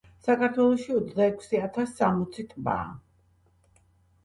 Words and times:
საქართველოში 0.27 0.95
ოცდა 0.99 1.27
ექვსი 1.33 1.61
ათას 1.67 1.95
სამოცი 2.01 2.49
ტბაა 2.55 2.91